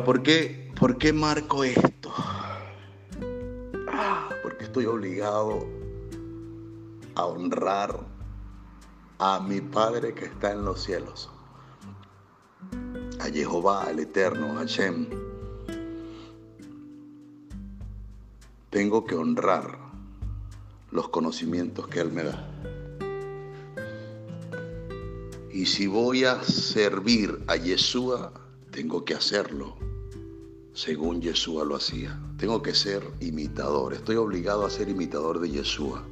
¿por 0.00 0.22
qué, 0.22 0.72
¿por 0.78 0.96
qué 0.96 1.12
marco 1.12 1.64
esto? 1.64 2.12
Ah, 3.88 4.30
porque 4.42 4.64
estoy 4.64 4.86
obligado 4.86 5.66
a 7.14 7.26
honrar 7.26 8.00
a 9.18 9.40
mi 9.40 9.60
Padre 9.60 10.14
que 10.14 10.24
está 10.24 10.52
en 10.52 10.64
los 10.64 10.82
cielos, 10.82 11.28
a 13.20 13.24
Jehová, 13.26 13.88
el 13.90 13.98
Eterno, 13.98 14.52
a 14.52 14.60
Hashem. 14.60 15.06
Tengo 18.70 19.04
que 19.04 19.14
honrar 19.14 19.78
los 20.90 21.10
conocimientos 21.10 21.86
que 21.88 22.00
Él 22.00 22.12
me 22.12 22.24
da. 22.24 22.48
Y 25.52 25.66
si 25.66 25.86
voy 25.86 26.24
a 26.24 26.42
servir 26.42 27.44
a 27.46 27.56
Yeshua, 27.56 28.32
tengo 28.70 29.04
que 29.04 29.14
hacerlo 29.14 29.91
según 30.74 31.20
Yeshua 31.20 31.64
lo 31.64 31.76
hacía. 31.76 32.18
Tengo 32.38 32.60
que 32.62 32.74
ser 32.74 33.02
imitador. 33.20 33.92
Estoy 33.92 34.16
obligado 34.16 34.66
a 34.66 34.70
ser 34.70 34.88
imitador 34.88 35.38
de 35.40 35.50
Yeshua. 35.50 36.02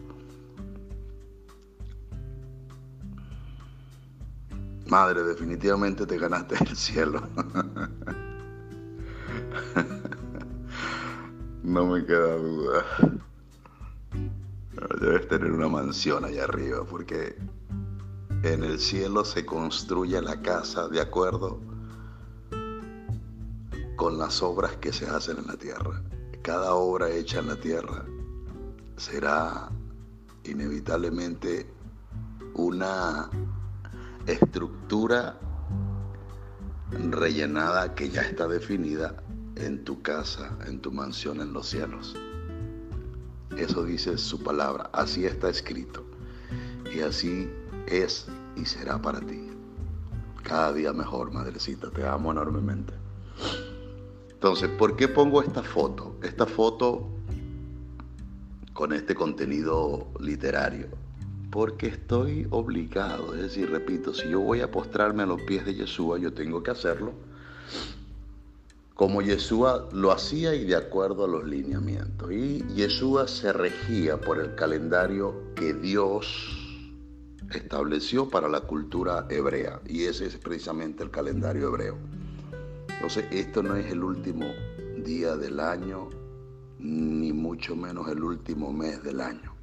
Madre, 4.86 5.22
definitivamente 5.22 6.04
te 6.04 6.18
ganaste 6.18 6.56
el 6.68 6.76
cielo. 6.76 7.22
no 11.62 11.86
me 11.86 12.04
queda 12.04 12.36
duda. 12.36 12.84
Debes 15.00 15.28
tener 15.28 15.52
una 15.52 15.68
mansión 15.68 16.24
allá 16.24 16.42
arriba 16.44 16.84
porque 16.84 17.36
en 18.42 18.64
el 18.64 18.80
cielo 18.80 19.24
se 19.24 19.46
construye 19.46 20.20
la 20.20 20.42
casa 20.42 20.88
de 20.88 21.00
acuerdo 21.00 21.60
con 24.00 24.16
las 24.16 24.42
obras 24.42 24.78
que 24.78 24.94
se 24.94 25.06
hacen 25.06 25.36
en 25.36 25.46
la 25.46 25.58
tierra. 25.58 26.02
Cada 26.40 26.72
obra 26.72 27.10
hecha 27.10 27.40
en 27.40 27.48
la 27.48 27.56
tierra 27.56 28.06
será 28.96 29.68
inevitablemente 30.44 31.70
una 32.54 33.28
estructura 34.26 35.38
rellenada 37.10 37.94
que 37.94 38.08
ya 38.08 38.22
está 38.22 38.48
definida 38.48 39.22
en 39.56 39.84
tu 39.84 40.00
casa, 40.00 40.56
en 40.66 40.80
tu 40.80 40.90
mansión 40.90 41.42
en 41.42 41.52
los 41.52 41.68
cielos. 41.68 42.16
Eso 43.54 43.84
dice 43.84 44.16
su 44.16 44.42
palabra, 44.42 44.88
así 44.94 45.26
está 45.26 45.50
escrito. 45.50 46.06
Y 46.96 47.00
así 47.00 47.50
es 47.86 48.28
y 48.56 48.64
será 48.64 48.98
para 49.02 49.20
ti. 49.20 49.50
Cada 50.42 50.72
día 50.72 50.94
mejor, 50.94 51.32
madrecita, 51.32 51.90
te 51.90 52.06
amo 52.06 52.32
enormemente. 52.32 52.94
Entonces, 54.40 54.70
¿por 54.70 54.96
qué 54.96 55.06
pongo 55.06 55.42
esta 55.42 55.62
foto? 55.62 56.16
Esta 56.22 56.46
foto 56.46 57.10
con 58.72 58.94
este 58.94 59.14
contenido 59.14 60.08
literario. 60.18 60.86
Porque 61.50 61.88
estoy 61.88 62.46
obligado, 62.48 63.34
es 63.34 63.42
decir, 63.42 63.70
repito, 63.70 64.14
si 64.14 64.30
yo 64.30 64.40
voy 64.40 64.62
a 64.62 64.70
postrarme 64.70 65.24
a 65.24 65.26
los 65.26 65.42
pies 65.42 65.66
de 65.66 65.74
Yeshua, 65.74 66.18
yo 66.18 66.32
tengo 66.32 66.62
que 66.62 66.70
hacerlo 66.70 67.12
como 68.94 69.20
Yeshua 69.20 69.90
lo 69.92 70.10
hacía 70.10 70.54
y 70.54 70.64
de 70.64 70.76
acuerdo 70.76 71.26
a 71.26 71.28
los 71.28 71.44
lineamientos. 71.44 72.32
Y 72.32 72.64
Yeshua 72.74 73.28
se 73.28 73.52
regía 73.52 74.18
por 74.18 74.38
el 74.38 74.54
calendario 74.54 75.34
que 75.54 75.74
Dios 75.74 76.26
estableció 77.52 78.30
para 78.30 78.48
la 78.48 78.62
cultura 78.62 79.26
hebrea. 79.28 79.82
Y 79.86 80.04
ese 80.04 80.24
es 80.24 80.36
precisamente 80.38 81.02
el 81.02 81.10
calendario 81.10 81.68
hebreo. 81.68 82.19
Entonces, 83.00 83.24
esto 83.30 83.62
no 83.62 83.76
es 83.76 83.90
el 83.90 84.04
último 84.04 84.44
día 85.02 85.34
del 85.34 85.58
año, 85.58 86.10
ni 86.78 87.32
mucho 87.32 87.74
menos 87.74 88.06
el 88.08 88.22
último 88.22 88.74
mes 88.74 89.02
del 89.02 89.22
año. 89.22 89.54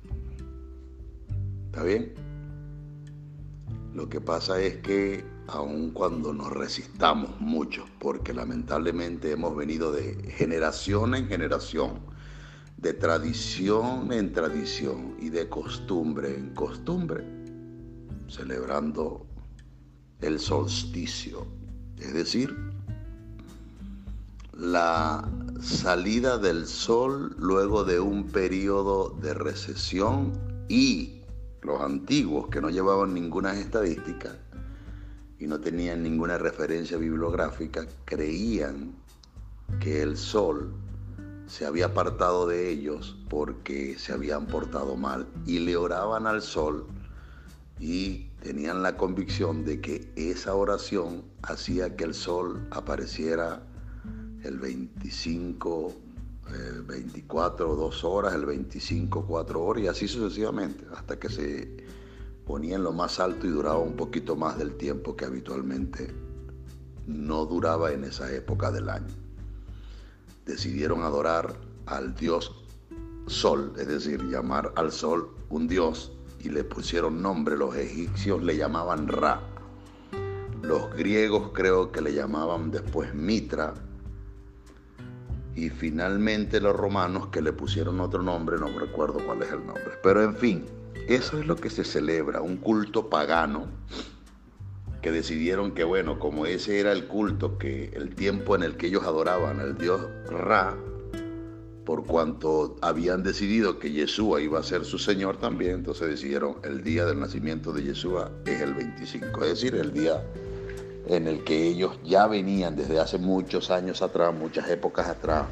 ¿Está 1.67 1.83
bien? 1.83 2.15
Lo 3.93 4.09
que 4.09 4.19
pasa 4.21 4.59
es 4.59 4.77
que 4.77 5.23
aun 5.45 5.91
cuando 5.91 6.33
nos 6.33 6.51
resistamos 6.51 7.39
mucho, 7.39 7.85
porque 7.99 8.33
lamentablemente 8.33 9.33
hemos 9.33 9.55
venido 9.55 9.91
de 9.91 10.15
generación 10.31 11.13
en 11.13 11.27
generación, 11.27 11.99
de 12.77 12.93
tradición 12.93 14.11
en 14.11 14.33
tradición 14.33 15.15
y 15.21 15.29
de 15.29 15.47
costumbre 15.47 16.33
en 16.35 16.55
costumbre, 16.55 17.23
celebrando 18.29 19.27
el 20.21 20.39
solsticio, 20.39 21.45
es 21.99 22.15
decir, 22.15 22.67
la 24.57 25.29
salida 25.61 26.39
del 26.39 26.65
sol 26.65 27.35
luego 27.37 27.83
de 27.83 27.99
un 27.99 28.25
periodo 28.25 29.09
de 29.21 29.35
recesión 29.35 30.33
y 30.67 31.21
los 31.61 31.79
antiguos 31.79 32.47
que 32.49 32.59
no 32.59 32.71
llevaban 32.71 33.13
ninguna 33.13 33.59
estadística 33.59 34.35
y 35.37 35.45
no 35.45 35.59
tenían 35.59 36.01
ninguna 36.01 36.39
referencia 36.39 36.97
bibliográfica 36.97 37.85
creían 38.05 38.95
que 39.79 40.01
el 40.01 40.17
sol 40.17 40.73
se 41.45 41.67
había 41.67 41.87
apartado 41.87 42.47
de 42.47 42.71
ellos 42.71 43.15
porque 43.29 43.99
se 43.99 44.11
habían 44.11 44.47
portado 44.47 44.95
mal 44.95 45.27
y 45.45 45.59
le 45.59 45.77
oraban 45.77 46.25
al 46.25 46.41
sol 46.41 46.87
y 47.79 48.29
tenían 48.41 48.81
la 48.81 48.97
convicción 48.97 49.63
de 49.65 49.81
que 49.81 50.11
esa 50.15 50.55
oración 50.55 51.25
hacía 51.43 51.95
que 51.95 52.05
el 52.05 52.15
sol 52.15 52.67
apareciera 52.71 53.66
el 54.47 54.59
25, 54.59 55.93
el 56.53 56.81
24, 56.83 57.75
dos 57.75 58.03
horas, 58.05 58.33
el 58.33 58.45
25, 58.45 59.25
cuatro 59.25 59.63
horas 59.63 59.83
y 59.83 59.87
así 59.87 60.07
sucesivamente, 60.07 60.85
hasta 60.95 61.19
que 61.19 61.29
se 61.29 61.85
ponía 62.45 62.77
en 62.77 62.83
lo 62.83 62.93
más 62.93 63.19
alto 63.19 63.45
y 63.45 63.49
duraba 63.49 63.79
un 63.79 63.97
poquito 63.97 64.37
más 64.37 64.57
del 64.57 64.77
tiempo 64.77 65.17
que 65.17 65.25
habitualmente 65.25 66.13
no 67.07 67.45
duraba 67.45 67.91
en 67.91 68.05
esa 68.05 68.33
época 68.33 68.71
del 68.71 68.89
año. 68.89 69.13
Decidieron 70.45 71.01
adorar 71.01 71.57
al 71.85 72.15
dios 72.15 72.63
Sol, 73.27 73.73
es 73.77 73.87
decir, 73.87 74.23
llamar 74.23 74.71
al 74.77 74.93
Sol 74.93 75.35
un 75.49 75.67
dios 75.67 76.13
y 76.39 76.47
le 76.47 76.63
pusieron 76.63 77.21
nombre, 77.21 77.57
los 77.57 77.75
egipcios 77.75 78.41
le 78.41 78.55
llamaban 78.55 79.09
Ra, 79.09 79.41
los 80.61 80.93
griegos 80.93 81.51
creo 81.53 81.91
que 81.91 81.99
le 81.99 82.13
llamaban 82.13 82.71
después 82.71 83.13
Mitra, 83.13 83.73
y 85.57 85.71
finalmente 85.71 86.61
los 86.61 86.75
romanos 86.75 87.29
que 87.29 87.41
le 87.41 87.51
pusieron 87.51 87.99
otro 87.99 88.21
nombre, 88.21 88.57
no 88.59 88.67
recuerdo 88.79 89.17
cuál 89.25 89.41
es 89.41 89.51
el 89.51 89.65
nombre. 89.65 89.91
Pero 90.03 90.23
en 90.23 90.35
fin, 90.35 90.65
eso 91.07 91.39
es 91.39 91.47
lo 91.47 91.55
que 91.55 91.71
se 91.71 91.83
celebra, 91.83 92.41
un 92.41 92.57
culto 92.57 93.09
pagano 93.09 93.65
que 95.01 95.11
decidieron 95.11 95.71
que 95.71 95.83
bueno, 95.83 96.19
como 96.19 96.45
ese 96.45 96.79
era 96.79 96.91
el 96.91 97.07
culto, 97.07 97.57
que 97.57 97.85
el 97.95 98.13
tiempo 98.13 98.55
en 98.55 98.61
el 98.61 98.77
que 98.77 98.87
ellos 98.87 99.03
adoraban 99.03 99.59
al 99.59 99.75
dios 99.79 99.99
Ra, 100.29 100.77
por 101.85 102.05
cuanto 102.05 102.75
habían 102.81 103.23
decidido 103.23 103.79
que 103.79 103.91
Yeshua 103.91 104.41
iba 104.41 104.59
a 104.59 104.63
ser 104.63 104.85
su 104.85 104.99
Señor 104.99 105.37
también, 105.37 105.71
entonces 105.71 106.07
decidieron 106.07 106.57
el 106.63 106.83
día 106.83 107.05
del 107.05 107.19
nacimiento 107.19 107.73
de 107.73 107.81
Yeshua 107.81 108.31
es 108.45 108.61
el 108.61 108.75
25, 108.75 109.43
es 109.43 109.49
decir, 109.49 109.73
el 109.73 109.91
día 109.91 110.23
en 111.07 111.27
el 111.27 111.43
que 111.43 111.67
ellos 111.67 111.99
ya 112.03 112.27
venían 112.27 112.75
desde 112.75 112.99
hace 112.99 113.17
muchos 113.17 113.71
años 113.71 114.01
atrás, 114.01 114.33
muchas 114.33 114.69
épocas 114.69 115.07
atrás, 115.07 115.45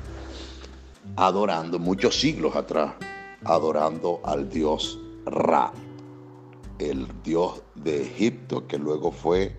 adorando, 1.15 1.79
muchos 1.79 2.19
siglos 2.19 2.55
atrás, 2.55 2.93
adorando 3.43 4.21
al 4.23 4.49
dios 4.49 4.99
Ra, 5.25 5.71
el 6.77 7.07
dios 7.23 7.63
de 7.73 8.03
Egipto 8.03 8.67
que 8.67 8.77
luego 8.77 9.11
fue 9.11 9.55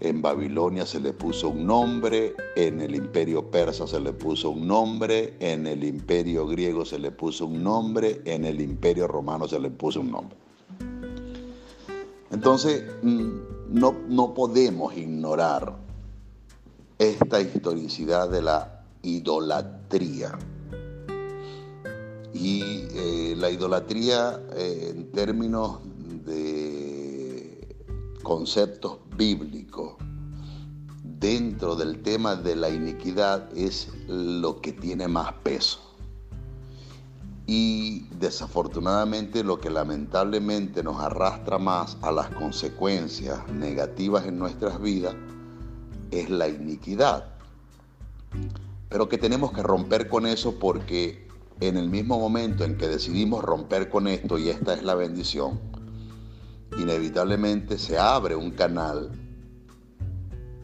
en 0.00 0.22
Babilonia 0.22 0.86
se 0.86 0.98
le 0.98 1.12
puso 1.12 1.50
un 1.50 1.66
nombre, 1.66 2.34
en 2.56 2.80
el 2.80 2.94
imperio 2.94 3.50
persa 3.50 3.86
se 3.86 4.00
le 4.00 4.14
puso 4.14 4.48
un 4.48 4.66
nombre, 4.66 5.34
en 5.40 5.66
el 5.66 5.84
imperio 5.84 6.46
griego 6.46 6.86
se 6.86 6.98
le 6.98 7.10
puso 7.10 7.44
un 7.44 7.62
nombre, 7.62 8.22
en 8.24 8.46
el 8.46 8.62
imperio 8.62 9.06
romano 9.06 9.46
se 9.46 9.60
le 9.60 9.70
puso 9.70 10.00
un 10.00 10.10
nombre. 10.10 10.36
Entonces, 12.30 12.84
mm, 13.02 13.59
no, 13.70 13.94
no 14.08 14.34
podemos 14.34 14.96
ignorar 14.96 15.76
esta 16.98 17.40
historicidad 17.40 18.28
de 18.28 18.42
la 18.42 18.84
idolatría. 19.02 20.38
Y 22.34 22.62
eh, 22.62 23.34
la 23.36 23.50
idolatría 23.50 24.40
eh, 24.54 24.92
en 24.94 25.10
términos 25.12 25.78
de 26.24 27.76
conceptos 28.22 28.98
bíblicos 29.16 29.94
dentro 31.02 31.76
del 31.76 32.02
tema 32.02 32.36
de 32.36 32.56
la 32.56 32.70
iniquidad 32.70 33.48
es 33.56 33.88
lo 34.08 34.60
que 34.60 34.72
tiene 34.72 35.08
más 35.08 35.32
peso. 35.42 35.89
Y 37.52 38.06
desafortunadamente 38.20 39.42
lo 39.42 39.58
que 39.58 39.70
lamentablemente 39.70 40.84
nos 40.84 41.00
arrastra 41.00 41.58
más 41.58 41.96
a 42.00 42.12
las 42.12 42.28
consecuencias 42.28 43.40
negativas 43.48 44.24
en 44.24 44.38
nuestras 44.38 44.80
vidas 44.80 45.16
es 46.12 46.30
la 46.30 46.46
iniquidad. 46.46 47.24
pero 48.88 49.08
que 49.08 49.18
tenemos 49.18 49.50
que 49.50 49.64
romper 49.64 50.08
con 50.08 50.26
eso 50.26 50.60
porque 50.60 51.26
en 51.58 51.76
el 51.76 51.90
mismo 51.90 52.20
momento 52.20 52.62
en 52.62 52.76
que 52.76 52.86
decidimos 52.86 53.42
romper 53.42 53.90
con 53.90 54.06
esto, 54.06 54.38
y 54.38 54.48
esta 54.48 54.74
es 54.74 54.84
la 54.84 54.94
bendición, 54.94 55.58
inevitablemente 56.78 57.78
se 57.78 57.98
abre 57.98 58.36
un 58.36 58.52
canal, 58.52 59.10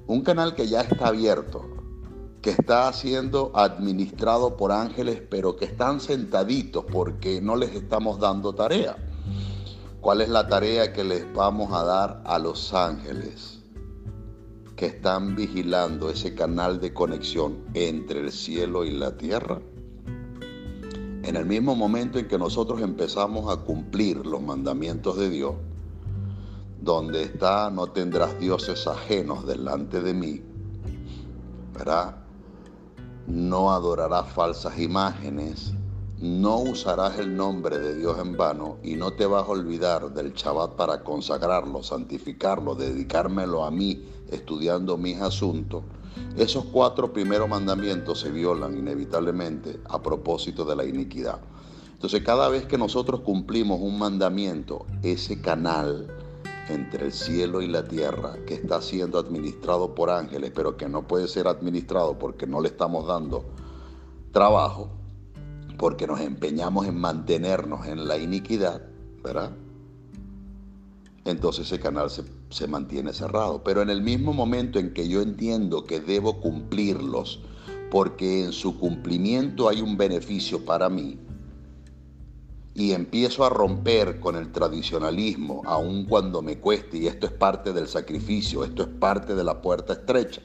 un 0.06 0.22
canal 0.22 0.54
que 0.54 0.68
ya 0.68 0.82
está 0.82 1.08
abierto, 1.08 1.75
que 2.46 2.52
está 2.52 2.92
siendo 2.92 3.50
administrado 3.56 4.56
por 4.56 4.70
ángeles, 4.70 5.20
pero 5.28 5.56
que 5.56 5.64
están 5.64 5.98
sentaditos 5.98 6.84
porque 6.84 7.40
no 7.40 7.56
les 7.56 7.74
estamos 7.74 8.20
dando 8.20 8.54
tarea. 8.54 8.96
¿Cuál 10.00 10.20
es 10.20 10.28
la 10.28 10.46
tarea 10.46 10.92
que 10.92 11.02
les 11.02 11.26
vamos 11.34 11.72
a 11.72 11.82
dar 11.82 12.22
a 12.24 12.38
los 12.38 12.72
ángeles 12.72 13.58
que 14.76 14.86
están 14.86 15.34
vigilando 15.34 16.08
ese 16.08 16.36
canal 16.36 16.80
de 16.80 16.94
conexión 16.94 17.64
entre 17.74 18.20
el 18.20 18.30
cielo 18.30 18.84
y 18.84 18.92
la 18.92 19.16
tierra? 19.16 19.60
En 21.24 21.34
el 21.34 21.46
mismo 21.46 21.74
momento 21.74 22.20
en 22.20 22.28
que 22.28 22.38
nosotros 22.38 22.80
empezamos 22.80 23.52
a 23.52 23.64
cumplir 23.64 24.24
los 24.24 24.40
mandamientos 24.40 25.18
de 25.18 25.30
Dios, 25.30 25.56
donde 26.80 27.24
está 27.24 27.70
no 27.70 27.88
tendrás 27.88 28.38
dioses 28.38 28.86
ajenos 28.86 29.44
delante 29.48 30.00
de 30.00 30.14
mí, 30.14 30.42
¿verdad? 31.74 32.25
No 33.26 33.72
adorarás 33.72 34.28
falsas 34.28 34.78
imágenes, 34.78 35.74
no 36.20 36.58
usarás 36.58 37.18
el 37.18 37.36
nombre 37.36 37.76
de 37.78 37.96
Dios 37.96 38.20
en 38.20 38.36
vano 38.36 38.78
y 38.84 38.94
no 38.94 39.14
te 39.14 39.26
vas 39.26 39.42
a 39.42 39.50
olvidar 39.50 40.14
del 40.14 40.32
Shabbat 40.32 40.76
para 40.76 41.02
consagrarlo, 41.02 41.82
santificarlo, 41.82 42.76
dedicármelo 42.76 43.64
a 43.64 43.72
mí, 43.72 44.04
estudiando 44.30 44.96
mis 44.96 45.20
asuntos. 45.20 45.82
Esos 46.36 46.66
cuatro 46.66 47.12
primeros 47.12 47.48
mandamientos 47.48 48.20
se 48.20 48.30
violan 48.30 48.78
inevitablemente 48.78 49.80
a 49.88 50.00
propósito 50.00 50.64
de 50.64 50.76
la 50.76 50.84
iniquidad. 50.84 51.40
Entonces 51.94 52.22
cada 52.22 52.48
vez 52.48 52.66
que 52.66 52.78
nosotros 52.78 53.22
cumplimos 53.22 53.80
un 53.80 53.98
mandamiento, 53.98 54.86
ese 55.02 55.40
canal 55.40 56.15
entre 56.68 57.06
el 57.06 57.12
cielo 57.12 57.62
y 57.62 57.68
la 57.68 57.84
tierra 57.84 58.36
que 58.46 58.54
está 58.54 58.80
siendo 58.80 59.18
administrado 59.18 59.94
por 59.94 60.10
ángeles, 60.10 60.52
pero 60.54 60.76
que 60.76 60.88
no 60.88 61.06
puede 61.06 61.28
ser 61.28 61.46
administrado 61.46 62.18
porque 62.18 62.46
no 62.46 62.60
le 62.60 62.68
estamos 62.68 63.06
dando 63.06 63.44
trabajo, 64.32 64.90
porque 65.78 66.06
nos 66.06 66.20
empeñamos 66.20 66.86
en 66.86 66.98
mantenernos 66.98 67.86
en 67.86 68.08
la 68.08 68.18
iniquidad, 68.18 68.82
¿verdad? 69.22 69.52
Entonces 71.24 71.66
ese 71.66 71.80
canal 71.80 72.10
se, 72.10 72.22
se, 72.50 72.68
mantiene 72.68 73.12
cerrado. 73.12 73.62
Pero 73.64 73.82
en 73.82 73.90
el 73.90 74.00
mismo 74.00 74.32
momento 74.32 74.78
en 74.78 74.94
que 74.94 75.08
yo 75.08 75.22
entiendo 75.22 75.84
que 75.84 76.00
debo 76.00 76.40
cumplirlos, 76.40 77.40
porque 77.90 78.44
en 78.44 78.52
su 78.52 78.78
cumplimiento 78.78 79.68
hay 79.68 79.80
un 79.80 79.96
beneficio 79.96 80.64
para 80.64 80.88
mí, 80.88 81.18
y 82.76 82.92
empiezo 82.92 83.44
a 83.44 83.50
romper 83.50 84.20
con 84.20 84.36
el 84.36 84.52
tradicionalismo, 84.52 85.62
aun 85.64 86.04
cuando 86.04 86.42
me 86.42 86.58
cueste, 86.58 86.98
y 86.98 87.06
esto 87.08 87.26
es 87.26 87.32
parte 87.32 87.72
del 87.72 87.88
sacrificio, 87.88 88.62
esto 88.62 88.82
es 88.82 88.88
parte 88.88 89.34
de 89.34 89.42
la 89.42 89.60
puerta 89.60 89.94
estrecha, 89.94 90.42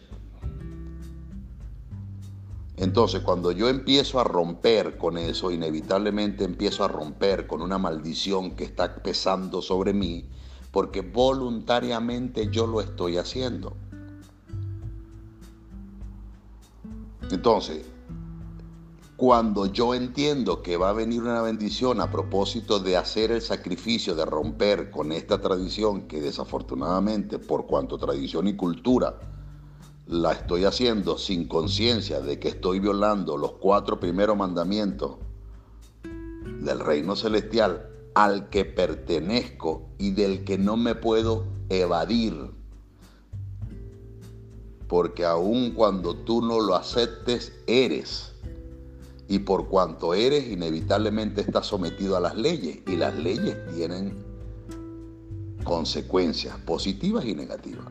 entonces, 2.81 3.21
cuando 3.21 3.51
yo 3.51 3.69
empiezo 3.69 4.19
a 4.19 4.23
romper 4.23 4.97
con 4.97 5.19
eso, 5.19 5.51
inevitablemente 5.51 6.43
empiezo 6.43 6.83
a 6.83 6.87
romper 6.87 7.45
con 7.45 7.61
una 7.61 7.77
maldición 7.77 8.55
que 8.55 8.63
está 8.63 9.03
pesando 9.03 9.61
sobre 9.61 9.93
mí, 9.93 10.25
porque 10.71 11.01
voluntariamente 11.01 12.49
yo 12.51 12.65
lo 12.65 12.81
estoy 12.81 13.17
haciendo. 13.17 13.77
Entonces, 17.29 17.85
cuando 19.21 19.67
yo 19.67 19.93
entiendo 19.93 20.63
que 20.63 20.77
va 20.77 20.89
a 20.89 20.93
venir 20.93 21.21
una 21.21 21.43
bendición 21.43 22.01
a 22.01 22.09
propósito 22.09 22.79
de 22.79 22.97
hacer 22.97 23.31
el 23.31 23.43
sacrificio, 23.43 24.15
de 24.15 24.25
romper 24.25 24.89
con 24.89 25.11
esta 25.11 25.39
tradición 25.39 26.07
que 26.07 26.19
desafortunadamente, 26.19 27.37
por 27.37 27.67
cuanto 27.67 27.99
tradición 27.99 28.47
y 28.47 28.55
cultura, 28.55 29.19
la 30.07 30.31
estoy 30.31 30.65
haciendo 30.65 31.19
sin 31.19 31.47
conciencia 31.47 32.19
de 32.19 32.39
que 32.39 32.47
estoy 32.47 32.79
violando 32.79 33.37
los 33.37 33.51
cuatro 33.51 33.99
primeros 33.99 34.35
mandamientos 34.35 35.17
del 36.01 36.79
reino 36.79 37.15
celestial 37.15 37.91
al 38.15 38.49
que 38.49 38.65
pertenezco 38.65 39.83
y 39.99 40.09
del 40.09 40.43
que 40.45 40.57
no 40.57 40.77
me 40.77 40.95
puedo 40.95 41.45
evadir. 41.69 42.49
Porque 44.87 45.25
aun 45.25 45.75
cuando 45.75 46.15
tú 46.15 46.41
no 46.41 46.59
lo 46.59 46.73
aceptes, 46.73 47.53
eres. 47.67 48.30
Y 49.31 49.39
por 49.39 49.69
cuanto 49.69 50.13
eres, 50.13 50.49
inevitablemente 50.49 51.39
estás 51.39 51.65
sometido 51.65 52.17
a 52.17 52.19
las 52.19 52.35
leyes. 52.35 52.79
Y 52.85 52.97
las 52.97 53.15
leyes 53.15 53.55
tienen 53.73 54.13
consecuencias 55.63 56.57
positivas 56.65 57.23
y 57.23 57.33
negativas. 57.33 57.85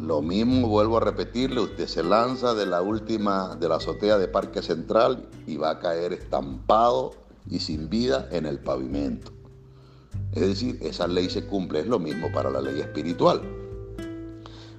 Lo 0.00 0.22
mismo 0.22 0.68
vuelvo 0.68 0.98
a 0.98 1.00
repetirle, 1.00 1.60
usted 1.60 1.88
se 1.88 2.04
lanza 2.04 2.54
de 2.54 2.66
la 2.66 2.82
última, 2.82 3.56
de 3.56 3.68
la 3.68 3.74
azotea 3.74 4.16
de 4.16 4.28
Parque 4.28 4.62
Central 4.62 5.28
y 5.44 5.56
va 5.56 5.70
a 5.70 5.78
caer 5.80 6.12
estampado 6.12 7.10
y 7.50 7.58
sin 7.58 7.90
vida 7.90 8.28
en 8.30 8.46
el 8.46 8.60
pavimento. 8.60 9.32
Es 10.30 10.42
decir, 10.42 10.78
esa 10.82 11.08
ley 11.08 11.28
se 11.28 11.46
cumple, 11.46 11.80
es 11.80 11.88
lo 11.88 11.98
mismo 11.98 12.30
para 12.30 12.48
la 12.48 12.60
ley 12.60 12.78
espiritual. 12.78 13.61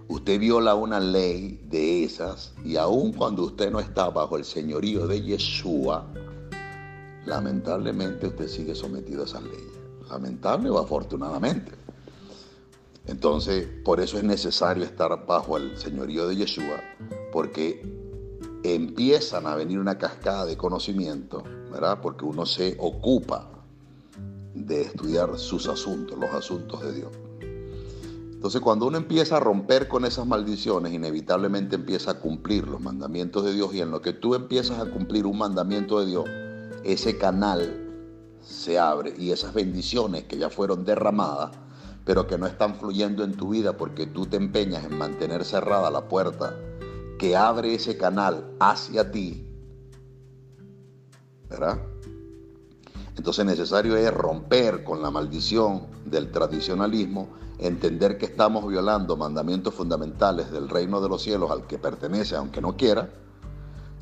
Usted 0.07 0.39
viola 0.39 0.75
una 0.75 0.99
ley 0.99 1.61
de 1.69 2.03
esas 2.03 2.53
y 2.63 2.75
aun 2.75 3.13
cuando 3.13 3.43
usted 3.43 3.71
no 3.71 3.79
está 3.79 4.09
bajo 4.09 4.37
el 4.37 4.45
señorío 4.45 5.07
de 5.07 5.21
Yeshua, 5.21 6.05
lamentablemente 7.25 8.27
usted 8.27 8.47
sigue 8.47 8.75
sometido 8.75 9.23
a 9.23 9.25
esas 9.25 9.43
leyes. 9.43 9.79
Lamentable 10.09 10.69
o 10.69 10.77
afortunadamente. 10.77 11.71
Entonces, 13.07 13.67
por 13.83 13.99
eso 13.99 14.17
es 14.17 14.23
necesario 14.23 14.83
estar 14.83 15.25
bajo 15.25 15.57
el 15.57 15.77
señorío 15.77 16.27
de 16.27 16.37
Yeshua, 16.37 16.81
porque 17.31 17.81
empiezan 18.63 19.45
a 19.45 19.55
venir 19.55 19.79
una 19.79 19.97
cascada 19.97 20.45
de 20.45 20.55
conocimiento, 20.55 21.43
¿verdad? 21.71 21.99
Porque 22.01 22.23
uno 22.23 22.45
se 22.45 22.77
ocupa 22.79 23.49
de 24.53 24.81
estudiar 24.83 25.37
sus 25.37 25.67
asuntos, 25.67 26.17
los 26.17 26.31
asuntos 26.31 26.81
de 26.81 26.93
Dios. 26.93 27.11
Entonces, 28.43 28.59
cuando 28.59 28.87
uno 28.87 28.97
empieza 28.97 29.37
a 29.37 29.39
romper 29.39 29.87
con 29.87 30.03
esas 30.03 30.27
maldiciones, 30.27 30.91
inevitablemente 30.91 31.77
empieza 31.77 32.11
a 32.11 32.19
cumplir 32.19 32.67
los 32.67 32.81
mandamientos 32.81 33.45
de 33.45 33.53
Dios 33.53 33.73
y 33.73 33.79
en 33.79 33.89
lo 33.89 34.01
que 34.01 34.11
tú 34.11 34.35
empiezas 34.35 34.79
a 34.79 34.91
cumplir 34.91 35.25
un 35.25 35.37
mandamiento 35.37 36.01
de 36.01 36.07
Dios, 36.07 36.25
ese 36.83 37.17
canal 37.17 37.89
se 38.43 38.77
abre 38.77 39.13
y 39.17 39.31
esas 39.31 39.53
bendiciones 39.53 40.25
que 40.25 40.37
ya 40.37 40.49
fueron 40.49 40.83
derramadas 40.83 41.51
pero 42.03 42.27
que 42.27 42.37
no 42.37 42.45
están 42.45 42.75
fluyendo 42.75 43.23
en 43.23 43.37
tu 43.37 43.47
vida 43.47 43.77
porque 43.77 44.07
tú 44.07 44.25
te 44.25 44.35
empeñas 44.35 44.83
en 44.83 44.97
mantener 44.97 45.45
cerrada 45.45 45.89
la 45.89 46.09
puerta 46.09 46.53
que 47.17 47.37
abre 47.37 47.73
ese 47.73 47.95
canal 47.95 48.43
hacia 48.59 49.09
ti, 49.09 49.47
¿verdad? 51.49 51.92
Entonces 53.15 53.45
necesario 53.45 53.95
es 53.95 54.11
romper 54.13 54.83
con 54.83 55.01
la 55.01 55.11
maldición 55.11 55.87
del 56.05 56.31
tradicionalismo, 56.31 57.29
entender 57.59 58.17
que 58.17 58.25
estamos 58.25 58.67
violando 58.67 59.15
mandamientos 59.15 59.73
fundamentales 59.73 60.51
del 60.51 60.67
reino 60.67 60.99
de 60.99 61.09
los 61.09 61.21
cielos 61.21 61.51
al 61.51 61.67
que 61.67 61.77
pertenece, 61.77 62.35
aunque 62.35 62.61
no 62.61 62.75
quiera. 62.75 63.09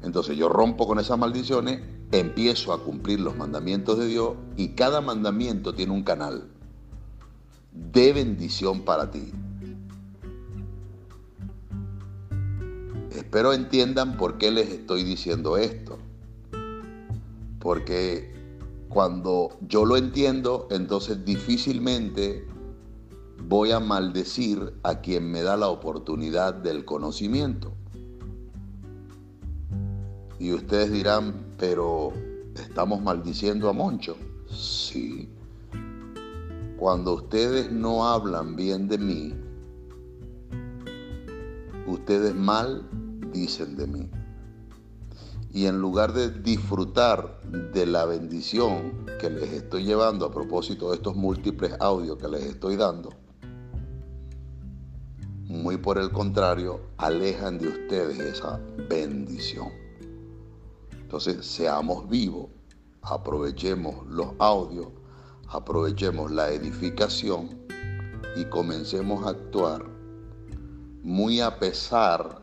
Entonces 0.02 0.38
yo 0.38 0.50
rompo 0.50 0.88
con 0.88 1.00
esas 1.00 1.20
maldiciones, 1.20 1.82
empiezo 2.12 2.74
a 2.74 2.84
cumplir 2.84 3.20
los 3.20 3.36
mandamientos 3.36 4.00
de 4.00 4.08
Dios 4.08 4.34
y 4.58 4.70
cada 4.70 5.02
mandamiento 5.02 5.76
tiene 5.76 5.94
un 5.94 6.04
canal 6.04 6.50
de 7.72 8.14
bendición 8.14 8.82
para 8.82 9.12
ti. 9.12 9.32
Espero 13.12 13.54
entiendan 13.54 14.18
por 14.18 14.38
qué 14.38 14.52
les 14.52 14.70
estoy 14.70 15.04
diciendo 15.04 15.58
esto. 15.58 15.98
Porque 17.60 18.41
cuando 18.92 19.58
yo 19.62 19.86
lo 19.86 19.96
entiendo, 19.96 20.68
entonces 20.70 21.24
difícilmente 21.24 22.46
voy 23.48 23.72
a 23.72 23.80
maldecir 23.80 24.74
a 24.84 25.00
quien 25.00 25.32
me 25.32 25.42
da 25.44 25.56
la 25.56 25.70
oportunidad 25.70 26.54
del 26.54 26.84
conocimiento. 26.84 27.74
Y 30.40 30.52
ustedes 30.52 30.92
dirán, 30.92 31.54
pero 31.58 32.12
estamos 32.56 33.02
maldiciendo 33.02 33.70
a 33.70 33.74
Moncho. 33.74 34.18
Sí, 34.50 35.30
cuando 36.78 37.14
ustedes 37.14 37.72
no 37.72 38.06
hablan 38.06 38.58
bien 38.58 38.90
de 38.90 38.98
mí, 38.98 39.34
ustedes 41.88 42.36
mal 42.36 42.90
dicen 43.32 43.78
de 43.78 43.88
mí. 43.88 44.10
Y 45.54 45.66
en 45.66 45.80
lugar 45.80 46.14
de 46.14 46.30
disfrutar 46.30 47.42
de 47.74 47.86
la 47.86 48.06
bendición 48.06 49.06
que 49.20 49.30
les 49.30 49.52
estoy 49.52 49.84
llevando 49.84 50.26
a 50.26 50.32
propósito 50.32 50.90
de 50.90 50.96
estos 50.96 51.16
múltiples 51.16 51.74
audios 51.80 52.18
que 52.18 52.28
les 52.28 52.44
estoy 52.44 52.78
dando, 52.78 53.10
muy 55.48 55.78
por 55.78 55.98
el 55.98 56.12
contrario, 56.12 56.80
alejan 56.98 57.58
de 57.58 57.68
ustedes 57.68 58.20
esa 58.20 58.60
bendición. 58.90 59.68
Entonces, 60.94 61.46
seamos 61.46 62.08
vivos, 62.08 62.48
aprovechemos 63.02 64.08
los 64.08 64.30
audios, 64.40 64.88
aprovechemos 65.50 66.32
la 66.32 66.50
edificación 66.52 67.50
y 68.38 68.46
comencemos 68.46 69.26
a 69.26 69.32
actuar 69.32 69.84
muy 71.04 71.42
a 71.42 71.60
pesar 71.60 72.42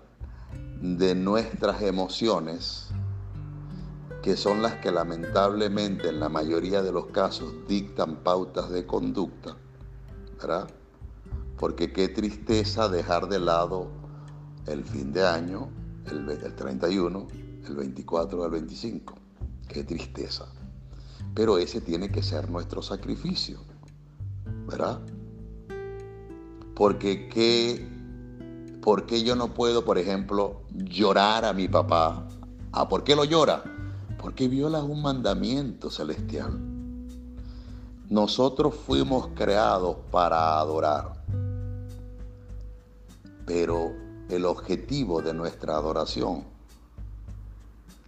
de 0.81 1.15
nuestras 1.15 1.81
emociones, 1.83 2.88
que 4.22 4.37
son 4.37 4.62
las 4.62 4.75
que 4.75 4.90
lamentablemente 4.90 6.08
en 6.08 6.20
la 6.20 6.28
mayoría 6.28 6.82
de 6.82 6.92
los 6.92 7.06
casos 7.06 7.52
dictan 7.68 8.16
pautas 8.16 8.70
de 8.70 8.87
conducta, 8.87 9.56
¿verdad? 10.40 10.68
Porque 11.56 11.92
qué 11.92 12.08
tristeza 12.08 12.88
dejar 12.88 13.28
de 13.28 13.38
lado 13.38 13.88
el 14.66 14.84
fin 14.84 15.12
de 15.12 15.26
año, 15.26 15.70
el, 16.06 16.28
el 16.28 16.54
31, 16.54 17.26
el 17.66 17.76
24, 17.76 18.44
el 18.44 18.50
25. 18.50 19.14
Qué 19.68 19.84
tristeza. 19.84 20.46
Pero 21.34 21.58
ese 21.58 21.80
tiene 21.80 22.10
que 22.10 22.22
ser 22.22 22.50
nuestro 22.50 22.82
sacrificio, 22.82 23.58
¿verdad? 24.66 25.00
Porque 26.75 27.28
qué 27.28 27.98
¿por 28.88 29.04
qué 29.04 29.22
yo 29.22 29.37
no 29.37 29.52
puedo, 29.52 29.84
por 29.84 29.98
ejemplo, 29.98 30.62
llorar 30.72 31.44
a 31.44 31.52
mi 31.52 31.68
papá? 31.68 32.26
¿Ah, 32.72 32.88
¿Por 32.88 33.04
qué 33.04 33.14
lo 33.14 33.25
llora? 33.25 33.62
Porque 34.20 34.48
viola 34.48 34.82
un 34.82 35.02
mandamiento 35.02 35.90
celestial. 35.90 36.58
Nosotros 38.10 38.75
fuimos 38.75 39.28
creados 39.34 39.96
para 40.10 40.58
adorar, 40.58 41.22
pero 43.46 43.92
el 44.28 44.44
objetivo 44.44 45.22
de 45.22 45.34
nuestra 45.34 45.76
adoración 45.76 46.44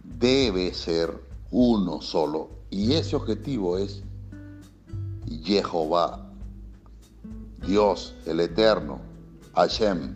debe 0.03 0.73
ser 0.73 1.19
uno 1.51 2.01
solo, 2.01 2.49
y 2.69 2.93
ese 2.93 3.15
objetivo 3.15 3.77
es 3.77 4.03
Jehová, 5.43 6.29
Dios 7.65 8.15
el 8.25 8.39
Eterno, 8.39 8.99
Hashem, 9.53 10.15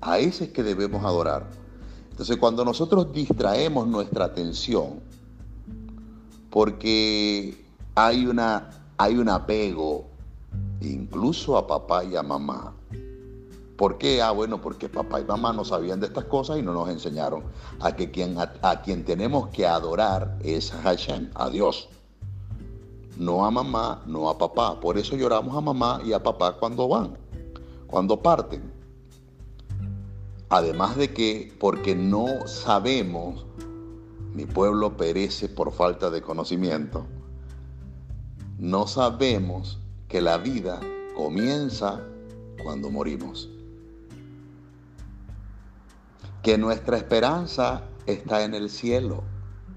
a 0.00 0.18
ese 0.18 0.44
es 0.44 0.50
que 0.50 0.62
debemos 0.62 1.04
adorar. 1.04 1.59
Entonces 2.20 2.36
cuando 2.36 2.66
nosotros 2.66 3.14
distraemos 3.14 3.86
nuestra 3.86 4.26
atención, 4.26 5.00
porque 6.50 7.64
hay, 7.94 8.26
una, 8.26 8.68
hay 8.98 9.16
un 9.16 9.30
apego 9.30 10.04
incluso 10.82 11.56
a 11.56 11.66
papá 11.66 12.04
y 12.04 12.16
a 12.16 12.22
mamá. 12.22 12.74
¿Por 13.78 13.96
qué? 13.96 14.20
Ah, 14.20 14.32
bueno, 14.32 14.60
porque 14.60 14.90
papá 14.90 15.22
y 15.22 15.24
mamá 15.24 15.54
no 15.54 15.64
sabían 15.64 15.98
de 15.98 16.08
estas 16.08 16.26
cosas 16.26 16.58
y 16.58 16.62
no 16.62 16.74
nos 16.74 16.90
enseñaron 16.90 17.42
a 17.80 17.96
que 17.96 18.10
quien, 18.10 18.36
a, 18.38 18.82
quien 18.82 19.02
tenemos 19.06 19.48
que 19.48 19.66
adorar 19.66 20.36
es 20.44 20.74
a 20.74 20.82
Hashem, 20.82 21.30
a 21.34 21.48
Dios. 21.48 21.88
No 23.16 23.46
a 23.46 23.50
mamá, 23.50 24.02
no 24.04 24.28
a 24.28 24.36
papá. 24.36 24.78
Por 24.78 24.98
eso 24.98 25.16
lloramos 25.16 25.56
a 25.56 25.62
mamá 25.62 26.02
y 26.04 26.12
a 26.12 26.22
papá 26.22 26.52
cuando 26.58 26.86
van, 26.86 27.16
cuando 27.86 28.20
parten. 28.20 28.69
Además 30.50 30.96
de 30.96 31.12
que, 31.14 31.54
porque 31.60 31.94
no 31.94 32.48
sabemos, 32.48 33.46
mi 34.34 34.46
pueblo 34.46 34.96
perece 34.96 35.48
por 35.48 35.72
falta 35.72 36.10
de 36.10 36.22
conocimiento, 36.22 37.06
no 38.58 38.88
sabemos 38.88 39.78
que 40.08 40.20
la 40.20 40.38
vida 40.38 40.80
comienza 41.14 42.00
cuando 42.62 42.90
morimos. 42.90 43.48
Que 46.42 46.58
nuestra 46.58 46.96
esperanza 46.96 47.84
está 48.06 48.42
en 48.42 48.54
el 48.54 48.70
cielo, 48.70 49.22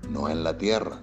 no 0.09 0.27
en 0.27 0.43
la 0.43 0.57
tierra 0.57 1.01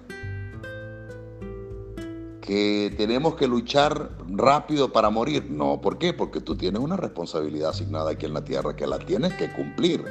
tenemos 2.97 3.35
que 3.35 3.47
luchar 3.47 4.17
rápido 4.27 4.91
para 4.91 5.09
morir. 5.09 5.49
No, 5.49 5.79
¿por 5.79 5.97
qué? 5.97 6.11
Porque 6.11 6.41
tú 6.41 6.57
tienes 6.57 6.81
una 6.81 6.97
responsabilidad 6.97 7.69
asignada 7.69 8.11
aquí 8.11 8.25
en 8.25 8.33
la 8.33 8.43
tierra 8.43 8.75
que 8.75 8.87
la 8.87 8.99
tienes 8.99 9.33
que 9.35 9.51
cumplir. 9.53 10.03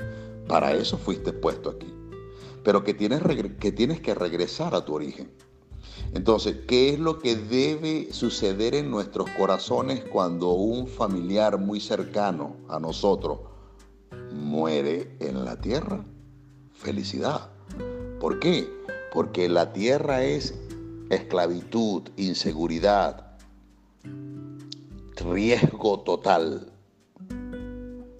Para 0.49 0.73
eso 0.73 0.97
fuiste 0.97 1.33
puesto 1.33 1.71
aquí. 1.71 1.93
Pero 2.63 2.83
que 2.83 2.95
tienes, 2.95 3.21
que 3.59 3.73
tienes 3.73 4.01
que 4.01 4.15
regresar 4.15 4.75
a 4.75 4.85
tu 4.85 4.95
origen. 4.95 5.31
Entonces, 6.15 6.57
¿qué 6.67 6.91
es 6.91 6.99
lo 6.99 7.19
que 7.19 7.37
debe 7.37 8.13
suceder 8.13 8.75
en 8.75 8.91
nuestros 8.91 9.29
corazones 9.31 10.03
cuando 10.05 10.53
un 10.53 10.89
familiar 10.89 11.59
muy 11.59 11.81
cercano 11.81 12.57
a 12.69 12.81
nosotros 12.81 13.41
muere 14.33 15.17
en 15.21 15.45
la 15.45 15.61
tierra? 15.61 16.05
Felicidad. 16.73 17.51
¿Por 18.19 18.41
qué? 18.41 18.69
Porque 19.13 19.49
la 19.49 19.73
tierra 19.73 20.25
es 20.25 20.55
esclavitud, 21.11 22.09
inseguridad, 22.17 23.37
riesgo 25.17 26.01
total. 26.01 26.73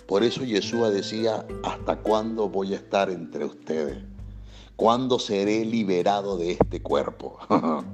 Por 0.07 0.25
eso 0.25 0.45
Yeshua 0.45 0.91
decía, 0.91 1.47
¿hasta 1.63 1.97
cuándo 1.97 2.49
voy 2.49 2.75
a 2.75 2.77
estar 2.77 3.09
entre 3.11 3.45
ustedes? 3.45 4.05
¿Cuándo 4.75 5.21
seré 5.21 5.65
liberado 5.65 6.37
de 6.37 6.53
este 6.53 6.83
cuerpo? 6.83 7.39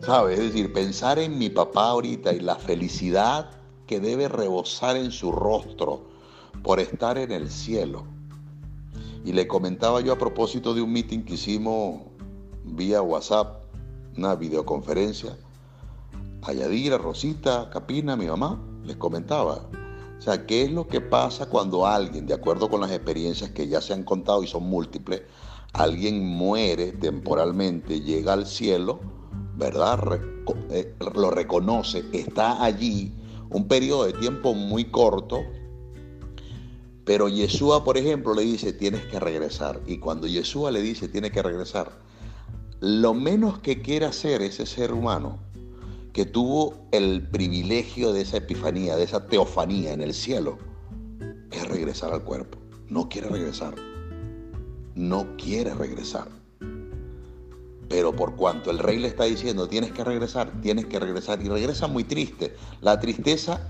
¿Sabes? 0.00 0.40
Es 0.40 0.46
decir, 0.46 0.72
pensar 0.72 1.20
en 1.20 1.38
mi 1.38 1.50
papá 1.50 1.90
ahorita 1.90 2.32
y 2.32 2.40
la 2.40 2.56
felicidad 2.56 3.50
que 3.86 4.00
debe 4.00 4.26
rebosar 4.26 4.96
en 4.96 5.12
su 5.12 5.30
rostro 5.30 6.08
por 6.64 6.80
estar 6.80 7.16
en 7.16 7.30
el 7.30 7.48
cielo 7.48 8.11
y 9.24 9.32
le 9.32 9.46
comentaba 9.46 10.00
yo 10.00 10.12
a 10.12 10.18
propósito 10.18 10.74
de 10.74 10.82
un 10.82 10.92
meeting 10.92 11.24
que 11.24 11.34
hicimos 11.34 12.02
vía 12.64 13.02
WhatsApp, 13.02 13.64
una 14.16 14.34
videoconferencia, 14.34 15.36
a 16.42 16.52
Yadira, 16.52 16.98
Rosita, 16.98 17.70
Capina, 17.70 18.16
mi 18.16 18.26
mamá, 18.26 18.60
les 18.84 18.96
comentaba. 18.96 19.68
O 20.18 20.20
sea, 20.20 20.46
¿qué 20.46 20.62
es 20.62 20.72
lo 20.72 20.86
que 20.86 21.00
pasa 21.00 21.48
cuando 21.48 21.86
alguien, 21.86 22.26
de 22.26 22.34
acuerdo 22.34 22.68
con 22.68 22.80
las 22.80 22.90
experiencias 22.90 23.50
que 23.50 23.68
ya 23.68 23.80
se 23.80 23.92
han 23.92 24.04
contado 24.04 24.42
y 24.42 24.46
son 24.46 24.64
múltiples, 24.64 25.22
alguien 25.72 26.24
muere 26.24 26.92
temporalmente, 26.92 28.00
llega 28.00 28.32
al 28.32 28.46
cielo, 28.46 29.00
¿verdad? 29.56 30.20
Eh, 30.70 30.94
lo 31.14 31.30
reconoce, 31.30 32.04
está 32.12 32.62
allí 32.62 33.12
un 33.50 33.68
periodo 33.68 34.04
de 34.04 34.12
tiempo 34.14 34.54
muy 34.54 34.86
corto, 34.86 35.40
pero 37.04 37.28
Yeshua, 37.28 37.84
por 37.84 37.98
ejemplo, 37.98 38.34
le 38.34 38.42
dice, 38.42 38.72
tienes 38.72 39.04
que 39.06 39.18
regresar. 39.18 39.80
Y 39.86 39.98
cuando 39.98 40.26
Yeshua 40.26 40.70
le 40.70 40.82
dice, 40.82 41.08
tiene 41.08 41.30
que 41.30 41.42
regresar, 41.42 41.90
lo 42.80 43.14
menos 43.14 43.58
que 43.58 43.82
quiere 43.82 44.06
hacer 44.06 44.42
ese 44.42 44.66
ser 44.66 44.92
humano 44.92 45.38
que 46.12 46.26
tuvo 46.26 46.86
el 46.92 47.26
privilegio 47.28 48.12
de 48.12 48.20
esa 48.22 48.36
epifanía, 48.36 48.96
de 48.96 49.04
esa 49.04 49.26
teofanía 49.26 49.92
en 49.92 50.02
el 50.02 50.14
cielo, 50.14 50.58
es 51.50 51.66
regresar 51.68 52.12
al 52.12 52.22
cuerpo. 52.22 52.58
No 52.88 53.08
quiere 53.08 53.28
regresar. 53.28 53.74
No 54.94 55.36
quiere 55.36 55.74
regresar. 55.74 56.28
Pero 57.88 58.14
por 58.14 58.36
cuanto 58.36 58.70
el 58.70 58.78
rey 58.78 58.98
le 58.98 59.08
está 59.08 59.24
diciendo, 59.24 59.68
tienes 59.68 59.92
que 59.92 60.04
regresar, 60.04 60.52
tienes 60.60 60.86
que 60.86 60.98
regresar, 60.98 61.40
y 61.42 61.48
regresa 61.48 61.88
muy 61.88 62.04
triste. 62.04 62.54
La 62.80 63.00
tristeza 63.00 63.60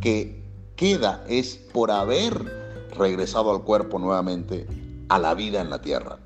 que 0.00 0.44
queda 0.76 1.24
es 1.28 1.56
por 1.72 1.90
haber 1.90 2.59
regresado 2.96 3.50
al 3.50 3.62
cuerpo 3.62 3.98
nuevamente 3.98 4.66
a 5.08 5.18
la 5.18 5.34
vida 5.34 5.60
en 5.60 5.70
la 5.70 5.80
tierra. 5.80 6.18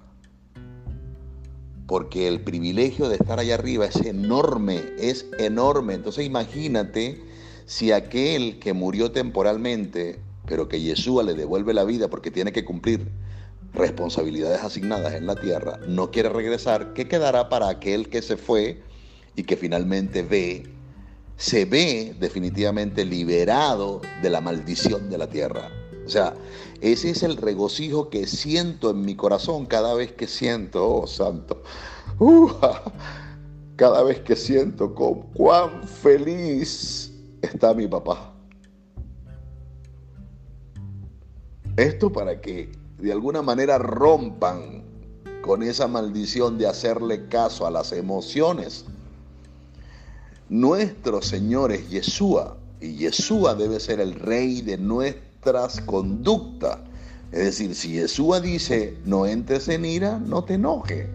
Porque 1.86 2.28
el 2.28 2.40
privilegio 2.40 3.08
de 3.08 3.16
estar 3.16 3.38
allá 3.38 3.54
arriba 3.54 3.86
es 3.86 3.96
enorme, 3.96 4.82
es 4.98 5.26
enorme. 5.38 5.94
Entonces 5.94 6.24
imagínate 6.24 7.22
si 7.66 7.92
aquel 7.92 8.58
que 8.58 8.72
murió 8.72 9.10
temporalmente, 9.10 10.20
pero 10.46 10.68
que 10.68 10.80
Yeshua 10.80 11.22
le 11.22 11.34
devuelve 11.34 11.74
la 11.74 11.84
vida 11.84 12.08
porque 12.08 12.30
tiene 12.30 12.52
que 12.52 12.64
cumplir 12.64 13.10
responsabilidades 13.72 14.62
asignadas 14.62 15.14
en 15.14 15.26
la 15.26 15.34
tierra, 15.34 15.80
no 15.88 16.10
quiere 16.10 16.28
regresar, 16.28 16.92
¿qué 16.94 17.08
quedará 17.08 17.48
para 17.48 17.68
aquel 17.68 18.08
que 18.08 18.22
se 18.22 18.36
fue 18.36 18.82
y 19.34 19.42
que 19.42 19.56
finalmente 19.56 20.22
ve, 20.22 20.62
se 21.36 21.64
ve 21.64 22.14
definitivamente 22.20 23.04
liberado 23.04 24.00
de 24.22 24.30
la 24.30 24.40
maldición 24.40 25.10
de 25.10 25.18
la 25.18 25.28
tierra? 25.28 25.70
O 26.04 26.08
sea, 26.08 26.34
ese 26.80 27.10
es 27.10 27.22
el 27.22 27.36
regocijo 27.36 28.10
que 28.10 28.26
siento 28.26 28.90
en 28.90 29.02
mi 29.02 29.16
corazón 29.16 29.66
cada 29.66 29.94
vez 29.94 30.12
que 30.12 30.26
siento, 30.26 30.86
oh 30.86 31.06
santo, 31.06 31.62
uh, 32.18 32.50
cada 33.76 34.02
vez 34.02 34.20
que 34.20 34.36
siento 34.36 34.94
con 34.94 35.22
cuán 35.34 35.82
feliz 35.84 37.12
está 37.42 37.74
mi 37.74 37.86
papá. 37.86 38.32
Esto 41.76 42.12
para 42.12 42.40
que 42.40 42.70
de 42.98 43.12
alguna 43.12 43.42
manera 43.42 43.78
rompan 43.78 44.84
con 45.42 45.62
esa 45.62 45.88
maldición 45.88 46.56
de 46.56 46.66
hacerle 46.66 47.28
caso 47.28 47.66
a 47.66 47.70
las 47.70 47.92
emociones. 47.92 48.84
Nuestro 50.48 51.20
Señor 51.20 51.72
es 51.72 51.88
Yeshua 51.90 52.56
Y 52.80 52.96
Yeshua 52.96 53.54
debe 53.54 53.80
ser 53.80 53.98
el 54.00 54.14
rey 54.14 54.60
de 54.60 54.78
nuestras. 55.44 56.80
Es 57.32 57.44
decir, 57.44 57.74
si 57.74 57.92
Yeshua 57.92 58.40
dice, 58.40 58.96
no 59.04 59.26
entres 59.26 59.68
en 59.68 59.84
ira, 59.84 60.18
no 60.18 60.44
te 60.44 60.54
enojes. 60.54 61.08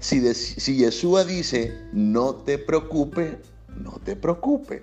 Si, 0.00 0.34
si 0.34 0.76
Yeshua 0.76 1.24
dice, 1.24 1.72
no 1.92 2.34
te 2.34 2.58
preocupes, 2.58 3.36
no 3.76 3.98
te 4.04 4.16
preocupes. 4.16 4.82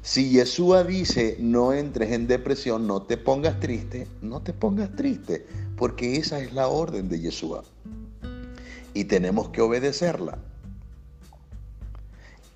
Si 0.00 0.30
Yeshua 0.30 0.84
dice, 0.84 1.36
no 1.38 1.72
entres 1.72 2.12
en 2.12 2.26
depresión, 2.26 2.86
no 2.86 3.02
te 3.02 3.16
pongas 3.16 3.60
triste, 3.60 4.08
no 4.20 4.40
te 4.40 4.52
pongas 4.52 4.94
triste, 4.96 5.46
porque 5.76 6.16
esa 6.16 6.40
es 6.40 6.52
la 6.54 6.68
orden 6.68 7.08
de 7.08 7.20
Yeshua. 7.20 7.62
Y 8.94 9.04
tenemos 9.04 9.50
que 9.50 9.60
obedecerla. 9.60 10.38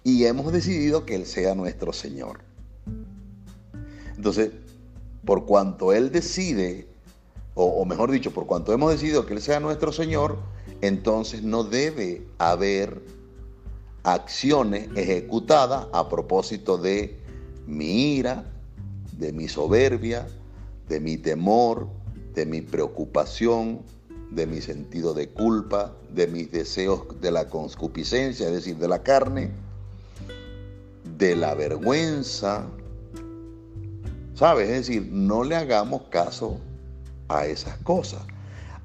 Y 0.02 0.24
hemos 0.24 0.52
decidido 0.52 1.04
que 1.04 1.14
Él 1.14 1.26
sea 1.26 1.54
nuestro 1.54 1.92
Señor. 1.92 2.40
Entonces, 4.16 4.50
por 5.26 5.44
cuanto 5.44 5.92
Él 5.92 6.10
decide, 6.10 6.86
o, 7.54 7.84
mejor 7.84 8.10
dicho, 8.10 8.32
por 8.32 8.46
cuanto 8.46 8.72
hemos 8.72 8.92
decidido 8.92 9.26
que 9.26 9.34
Él 9.34 9.42
sea 9.42 9.60
nuestro 9.60 9.92
Señor, 9.92 10.38
entonces 10.80 11.42
no 11.42 11.64
debe 11.64 12.26
haber 12.38 13.02
acciones 14.04 14.88
ejecutadas 14.94 15.88
a 15.92 16.08
propósito 16.08 16.78
de 16.78 17.18
mi 17.66 18.16
ira, 18.16 18.44
de 19.18 19.32
mi 19.32 19.48
soberbia, 19.48 20.28
de 20.88 21.00
mi 21.00 21.16
temor, 21.16 21.88
de 22.34 22.46
mi 22.46 22.60
preocupación, 22.60 23.80
de 24.30 24.46
mi 24.46 24.60
sentido 24.60 25.14
de 25.14 25.30
culpa, 25.30 25.96
de 26.10 26.26
mis 26.28 26.52
deseos 26.52 27.20
de 27.20 27.30
la 27.30 27.48
concupiscencia, 27.48 28.46
es 28.46 28.52
decir, 28.52 28.76
de 28.76 28.88
la 28.88 29.02
carne, 29.02 29.50
de 31.18 31.34
la 31.34 31.54
vergüenza, 31.54 32.68
¿Sabes? 34.36 34.68
Es 34.68 34.86
decir, 34.86 35.08
no 35.10 35.44
le 35.44 35.56
hagamos 35.56 36.02
caso 36.10 36.60
a 37.28 37.46
esas 37.46 37.78
cosas. 37.78 38.20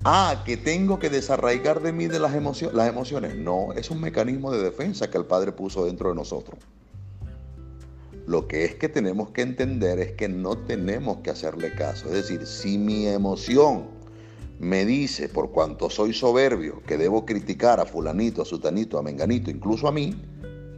Ah, 0.05 0.43
que 0.45 0.55
tengo 0.55 0.97
que 0.97 1.09
desarraigar 1.09 1.81
de 1.81 1.91
mí 1.91 2.07
de 2.07 2.19
las, 2.19 2.33
emociones, 2.33 2.73
las 2.73 2.87
emociones. 2.87 3.35
No, 3.35 3.73
es 3.73 3.91
un 3.91 3.99
mecanismo 3.99 4.51
de 4.51 4.63
defensa 4.63 5.11
que 5.11 5.17
el 5.17 5.25
Padre 5.25 5.51
puso 5.51 5.85
dentro 5.85 6.07
de 6.07 6.15
nosotros. 6.15 6.57
Lo 8.25 8.47
que 8.47 8.63
es 8.63 8.75
que 8.75 8.87
tenemos 8.87 9.31
que 9.31 9.41
entender 9.41 9.99
es 9.99 10.13
que 10.13 10.29
no 10.29 10.57
tenemos 10.57 11.17
que 11.17 11.31
hacerle 11.31 11.73
caso. 11.73 12.05
Es 12.05 12.13
decir, 12.13 12.47
si 12.47 12.77
mi 12.77 13.07
emoción 13.07 13.87
me 14.57 14.85
dice, 14.85 15.27
por 15.27 15.51
cuanto 15.51 15.89
soy 15.89 16.13
soberbio, 16.13 16.81
que 16.87 16.97
debo 16.97 17.25
criticar 17.25 17.81
a 17.81 17.85
fulanito, 17.85 18.41
a 18.41 18.45
sutanito, 18.45 18.97
a 18.97 19.03
menganito, 19.03 19.51
incluso 19.51 19.89
a 19.89 19.91
mí, 19.91 20.15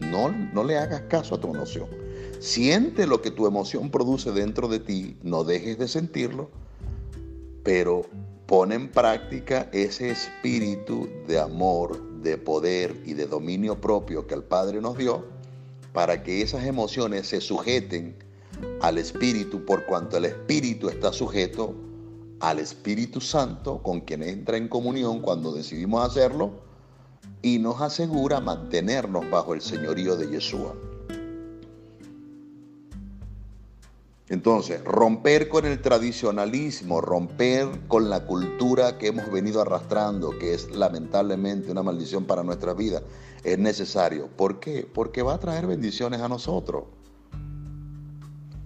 no, 0.01 0.32
no 0.32 0.63
le 0.63 0.80
hagas 0.80 1.01
caso 1.01 1.36
a 1.36 1.39
tu 1.39 1.53
emoción. 1.53 2.02
Siente 2.43 3.07
lo 3.07 3.21
que 3.21 3.31
tu 3.31 3.47
emoción 3.47 3.89
produce 3.89 4.33
dentro 4.33 4.67
de 4.67 4.81
ti, 4.81 5.15
no 5.23 5.45
dejes 5.45 5.77
de 5.77 5.88
sentirlo, 5.88 6.50
pero 7.63 8.01
pon 8.47 8.73
en 8.73 8.91
práctica 8.91 9.69
ese 9.71 10.09
espíritu 10.09 11.07
de 11.25 11.39
amor, 11.39 12.01
de 12.21 12.38
poder 12.38 13.01
y 13.05 13.13
de 13.13 13.27
dominio 13.27 13.79
propio 13.79 14.27
que 14.27 14.33
el 14.33 14.43
Padre 14.43 14.81
nos 14.81 14.97
dio 14.97 15.23
para 15.93 16.21
que 16.21 16.41
esas 16.41 16.65
emociones 16.65 17.27
se 17.27 17.39
sujeten 17.39 18.13
al 18.81 18.97
Espíritu 18.97 19.63
por 19.63 19.85
cuanto 19.85 20.17
el 20.17 20.25
Espíritu 20.25 20.89
está 20.89 21.13
sujeto 21.13 21.73
al 22.41 22.59
Espíritu 22.59 23.21
Santo 23.21 23.81
con 23.81 24.01
quien 24.01 24.21
entra 24.21 24.57
en 24.57 24.67
comunión 24.67 25.21
cuando 25.21 25.53
decidimos 25.53 26.05
hacerlo 26.05 26.51
y 27.41 27.59
nos 27.59 27.79
asegura 27.79 28.41
mantenernos 28.41 29.29
bajo 29.31 29.53
el 29.53 29.62
señorío 29.62 30.17
de 30.17 30.29
Yeshua. 30.29 30.75
Entonces, 34.29 34.81
romper 34.86 35.49
con 35.49 35.65
el 35.65 35.81
tradicionalismo, 35.81 37.01
romper 37.01 37.67
con 37.88 38.09
la 38.09 38.25
cultura 38.25 38.97
que 38.97 39.07
hemos 39.07 39.29
venido 39.29 39.62
arrastrando, 39.62 40.38
que 40.39 40.53
es 40.53 40.71
lamentablemente 40.71 41.71
una 41.71 41.83
maldición 41.83 42.23
para 42.23 42.41
nuestra 42.41 42.73
vida, 42.73 43.01
es 43.43 43.59
necesario. 43.59 44.27
¿Por 44.27 44.62
qué? 44.62 44.88
Porque 44.91 45.21
va 45.23 45.33
a 45.33 45.39
traer 45.39 45.67
bendiciones 45.67 46.21
a 46.21 46.29
nosotros. 46.29 46.86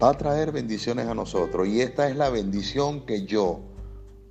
Va 0.01 0.11
a 0.11 0.13
traer 0.13 0.51
bendiciones 0.51 1.07
a 1.07 1.15
nosotros. 1.15 1.67
Y 1.67 1.81
esta 1.81 2.07
es 2.07 2.15
la 2.15 2.29
bendición 2.29 3.07
que 3.07 3.25
yo 3.25 3.61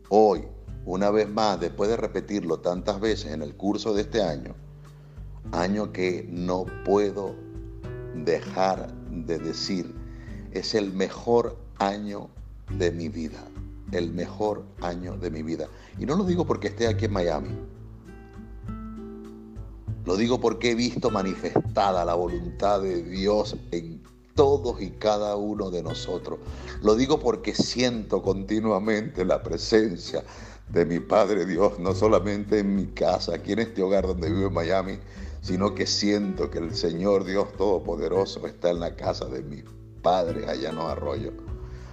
hoy, 0.08 0.44
una 0.84 1.10
vez 1.10 1.28
más, 1.28 1.58
después 1.58 1.90
de 1.90 1.96
repetirlo 1.96 2.60
tantas 2.60 3.00
veces 3.00 3.32
en 3.32 3.42
el 3.42 3.56
curso 3.56 3.92
de 3.92 4.02
este 4.02 4.22
año, 4.22 4.54
año 5.50 5.92
que 5.92 6.24
no 6.30 6.66
puedo 6.84 7.34
dejar 8.14 8.94
de 9.10 9.40
decir 9.40 10.06
es 10.59 10.75
el 10.75 10.92
mejor 10.92 11.57
año 11.79 12.29
de 12.71 12.90
mi 12.92 13.09
vida. 13.09 13.42
El 13.92 14.12
mejor 14.12 14.64
año 14.81 15.16
de 15.16 15.31
mi 15.31 15.42
vida. 15.42 15.69
Y 15.99 16.07
no 16.07 16.16
lo 16.16 16.25
digo 16.25 16.45
porque 16.45 16.69
esté 16.69 16.88
aquí 16.88 17.05
en 17.05 17.12
Miami. 17.12 17.51
Lo 20.05 20.16
digo 20.16 20.40
porque 20.40 20.71
he 20.71 20.75
visto 20.75 21.11
manifestada 21.11 22.05
la 22.05 22.14
voluntad 22.14 22.81
de 22.81 23.03
Dios 23.03 23.57
en 23.73 24.03
todos 24.35 24.81
y 24.81 24.90
cada 24.90 25.35
uno 25.37 25.71
de 25.71 25.83
nosotros. 25.83 26.38
Lo 26.83 26.95
digo 26.95 27.19
porque 27.19 27.55
siento 27.55 28.23
continuamente 28.23 29.25
la 29.25 29.42
presencia 29.42 30.23
de 30.69 30.85
mi 30.85 31.01
Padre 31.01 31.47
Dios, 31.47 31.79
no 31.79 31.95
solamente 31.95 32.61
en 32.61 32.77
mi 32.77 32.87
casa, 32.87 33.35
aquí 33.35 33.53
en 33.53 33.61
este 33.61 33.83
hogar 33.83 34.07
donde 34.07 34.31
vivo 34.31 34.49
en 34.49 34.55
Miami, 34.55 34.99
sino 35.40 35.75
que 35.75 35.87
siento 35.87 36.51
que 36.51 36.59
el 36.59 36.75
Señor 36.75 37.25
Dios 37.25 37.53
Todopoderoso 37.57 38.47
está 38.47 38.71
en 38.71 38.81
la 38.81 38.95
casa 38.95 39.27
de 39.27 39.42
mi 39.42 39.62
padre 40.07 40.49
allá 40.49 40.71
en 40.71 40.77
los 40.77 40.85
arroyos, 40.85 41.35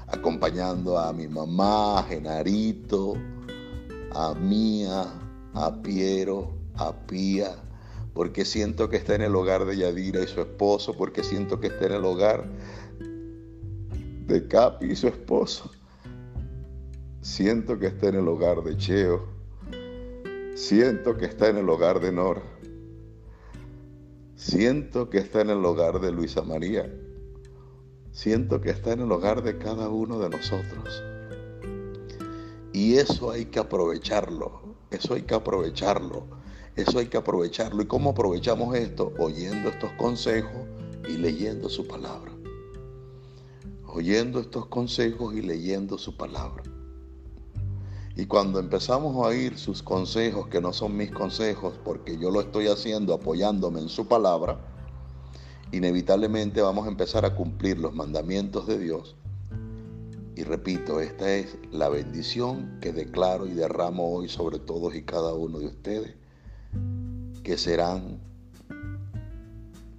acompañando 0.07 0.99
a 0.99 1.11
mi 1.13 1.27
mamá, 1.27 1.97
a 1.97 2.03
Genarito, 2.03 3.15
a 4.11 4.35
Mía, 4.35 5.05
a 5.55 5.81
Piero, 5.81 6.53
a 6.75 6.93
Pía, 7.07 7.55
porque 8.13 8.45
siento 8.45 8.87
que 8.87 8.97
está 8.97 9.15
en 9.15 9.23
el 9.23 9.35
hogar 9.35 9.65
de 9.65 9.77
Yadira 9.77 10.21
y 10.21 10.27
su 10.27 10.41
esposo, 10.41 10.93
porque 10.95 11.23
siento 11.23 11.59
que 11.59 11.67
está 11.69 11.87
en 11.87 11.93
el 11.93 12.05
hogar 12.05 12.45
de 14.27 14.47
Capi 14.47 14.91
y 14.91 14.95
su 14.95 15.07
esposo. 15.07 15.71
Siento 17.21 17.79
que 17.79 17.87
está 17.87 18.09
en 18.09 18.15
el 18.17 18.27
hogar 18.27 18.61
de 18.61 18.77
Cheo. 18.77 19.25
Siento 20.53 21.17
que 21.17 21.25
está 21.25 21.47
en 21.47 21.57
el 21.57 21.67
hogar 21.67 21.99
de 21.99 22.11
Nora. 22.11 22.43
Siento 24.35 25.09
que 25.09 25.17
está 25.17 25.41
en 25.41 25.49
el 25.49 25.65
hogar 25.65 25.99
de 25.99 26.11
Luisa 26.11 26.43
María 26.43 26.87
siento 28.13 28.61
que 28.61 28.69
está 28.69 28.93
en 28.93 29.01
el 29.01 29.11
hogar 29.11 29.43
de 29.43 29.57
cada 29.57 29.89
uno 29.89 30.19
de 30.19 30.29
nosotros. 30.29 31.03
Y 32.71 32.95
eso 32.95 33.31
hay 33.31 33.45
que 33.45 33.59
aprovecharlo, 33.59 34.77
eso 34.91 35.15
hay 35.15 35.23
que 35.23 35.33
aprovecharlo, 35.33 36.27
eso 36.75 36.99
hay 36.99 37.07
que 37.07 37.17
aprovecharlo. 37.17 37.81
¿Y 37.81 37.87
cómo 37.87 38.11
aprovechamos 38.11 38.75
esto? 38.75 39.11
Oyendo 39.19 39.69
estos 39.69 39.91
consejos 39.93 40.67
y 41.09 41.17
leyendo 41.17 41.69
su 41.69 41.85
palabra. 41.85 42.31
Oyendo 43.87 44.39
estos 44.39 44.67
consejos 44.67 45.35
y 45.35 45.41
leyendo 45.41 45.97
su 45.97 46.15
palabra. 46.15 46.63
Y 48.15 48.27
cuando 48.27 48.59
empezamos 48.59 49.15
a 49.15 49.29
oír 49.29 49.57
sus 49.57 49.81
consejos, 49.81 50.47
que 50.47 50.61
no 50.61 50.71
son 50.71 50.95
mis 50.95 51.11
consejos, 51.11 51.73
porque 51.83 52.17
yo 52.17 52.29
lo 52.29 52.41
estoy 52.41 52.67
haciendo 52.67 53.13
apoyándome 53.13 53.79
en 53.79 53.89
su 53.89 54.07
palabra, 54.07 54.72
inevitablemente 55.73 56.61
vamos 56.61 56.85
a 56.85 56.89
empezar 56.89 57.25
a 57.25 57.35
cumplir 57.35 57.79
los 57.79 57.95
mandamientos 57.95 58.67
de 58.67 58.77
Dios. 58.77 59.15
Y 60.35 60.43
repito, 60.43 60.99
esta 60.99 61.33
es 61.33 61.57
la 61.71 61.89
bendición 61.89 62.77
que 62.79 62.93
declaro 62.93 63.47
y 63.47 63.53
derramo 63.53 64.13
hoy 64.13 64.29
sobre 64.29 64.59
todos 64.59 64.95
y 64.95 65.01
cada 65.01 65.33
uno 65.33 65.59
de 65.59 65.67
ustedes, 65.67 66.13
que 67.43 67.57
serán 67.57 68.19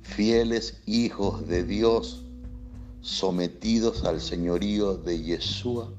fieles 0.02 0.80
hijos 0.86 1.46
de 1.48 1.64
Dios, 1.64 2.24
sometidos 3.00 4.04
al 4.04 4.20
señorío 4.20 4.96
de 4.96 5.22
Yeshua 5.22 5.90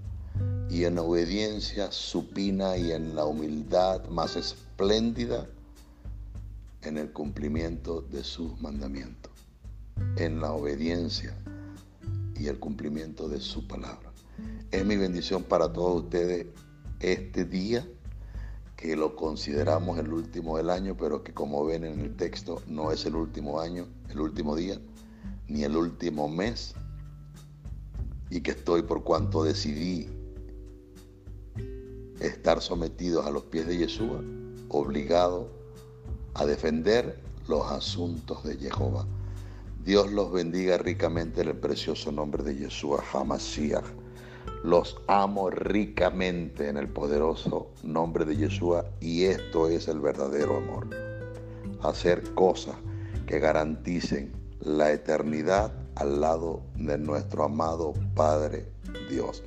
y 0.69 0.85
en 0.85 0.97
obediencia 0.99 1.91
supina 1.91 2.77
y 2.77 2.93
en 2.93 3.13
la 3.13 3.25
humildad 3.25 4.05
más 4.07 4.37
espléndida 4.37 5.47
en 6.81 6.97
el 6.97 7.11
cumplimiento 7.11 8.01
de 8.01 8.23
sus 8.23 8.59
mandamientos 8.61 9.34
en 10.17 10.39
la 10.41 10.51
obediencia 10.51 11.35
y 12.35 12.47
el 12.47 12.59
cumplimiento 12.59 13.27
de 13.27 13.39
su 13.39 13.67
palabra. 13.67 14.11
Es 14.71 14.85
mi 14.85 14.97
bendición 14.97 15.43
para 15.43 15.71
todos 15.71 16.03
ustedes 16.03 16.47
este 16.99 17.45
día, 17.45 17.87
que 18.75 18.95
lo 18.95 19.15
consideramos 19.15 19.97
el 19.99 20.11
último 20.11 20.57
del 20.57 20.69
año, 20.69 20.95
pero 20.97 21.23
que 21.23 21.33
como 21.33 21.65
ven 21.65 21.85
en 21.85 21.99
el 21.99 22.15
texto 22.15 22.61
no 22.67 22.91
es 22.91 23.05
el 23.05 23.15
último 23.15 23.59
año, 23.59 23.87
el 24.09 24.19
último 24.19 24.55
día, 24.55 24.79
ni 25.47 25.63
el 25.63 25.77
último 25.77 26.27
mes, 26.27 26.73
y 28.29 28.41
que 28.41 28.51
estoy 28.51 28.81
por 28.81 29.03
cuanto 29.03 29.43
decidí 29.43 30.09
estar 32.19 32.61
sometidos 32.61 33.25
a 33.25 33.31
los 33.31 33.43
pies 33.43 33.67
de 33.67 33.77
Yeshua, 33.77 34.21
obligado 34.69 35.49
a 36.33 36.45
defender 36.45 37.21
los 37.47 37.71
asuntos 37.71 38.43
de 38.43 38.57
Jehová. 38.57 39.05
Dios 39.85 40.11
los 40.11 40.31
bendiga 40.31 40.79
ricamente 40.79 41.41
en 41.41 41.49
el 41.49 41.57
precioso 41.57 42.11
nombre 42.11 42.41
de 42.43 42.55
Yeshua 42.55 43.03
Hamashiach. 43.13 43.85
Los 44.63 44.97
amo 45.05 45.51
ricamente 45.51 46.69
en 46.69 46.77
el 46.77 46.89
poderoso 46.89 47.71
nombre 47.83 48.25
de 48.25 48.35
Yeshua 48.35 48.89
y 48.99 49.25
esto 49.25 49.69
es 49.69 49.87
el 49.87 49.99
verdadero 49.99 50.57
amor. 50.57 50.89
Hacer 51.83 52.23
cosas 52.33 52.75
que 53.27 53.37
garanticen 53.37 54.31
la 54.59 54.91
eternidad 54.91 55.71
al 55.93 56.19
lado 56.19 56.63
de 56.75 56.97
nuestro 56.97 57.43
amado 57.43 57.93
Padre 58.15 58.65
Dios. 59.07 59.43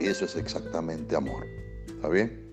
Eso 0.00 0.26
es 0.26 0.36
exactamente 0.36 1.16
amor. 1.16 1.46
¿Está 1.86 2.10
bien? 2.10 2.47